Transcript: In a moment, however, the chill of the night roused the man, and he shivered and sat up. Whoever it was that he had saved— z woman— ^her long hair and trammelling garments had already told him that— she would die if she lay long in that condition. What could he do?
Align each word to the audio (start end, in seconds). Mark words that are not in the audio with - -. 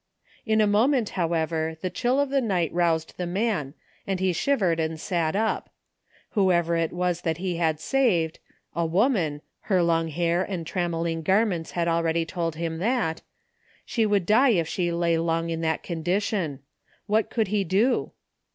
In 0.47 0.61
a 0.61 0.65
moment, 0.65 1.09
however, 1.09 1.77
the 1.79 1.91
chill 1.91 2.19
of 2.19 2.31
the 2.31 2.41
night 2.41 2.73
roused 2.73 3.13
the 3.17 3.27
man, 3.27 3.75
and 4.07 4.19
he 4.19 4.33
shivered 4.33 4.79
and 4.79 4.99
sat 4.99 5.35
up. 5.35 5.69
Whoever 6.31 6.75
it 6.75 6.91
was 6.91 7.21
that 7.21 7.37
he 7.37 7.57
had 7.57 7.79
saved— 7.79 8.39
z 8.75 8.83
woman— 8.85 9.41
^her 9.69 9.85
long 9.85 10.07
hair 10.07 10.41
and 10.41 10.65
trammelling 10.65 11.21
garments 11.21 11.73
had 11.73 11.87
already 11.87 12.25
told 12.25 12.55
him 12.55 12.79
that— 12.79 13.21
she 13.85 14.07
would 14.07 14.25
die 14.25 14.49
if 14.57 14.67
she 14.67 14.91
lay 14.91 15.19
long 15.19 15.51
in 15.51 15.61
that 15.61 15.83
condition. 15.83 16.61
What 17.05 17.29
could 17.29 17.49
he 17.49 17.63
do? 17.63 18.11